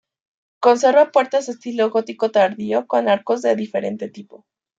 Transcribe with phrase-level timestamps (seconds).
[0.59, 4.47] Conserva puertas de estilo gótico tardío con arcos de diferente tipo.